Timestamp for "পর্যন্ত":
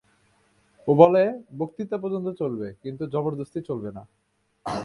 1.97-2.27